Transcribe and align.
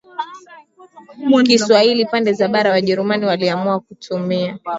Kiswahili 1.43 2.05
pande 2.05 2.33
za 2.33 2.47
bara 2.47 2.71
Wajerumani 2.71 3.25
waliamua 3.25 3.79
kutumia 3.79 4.59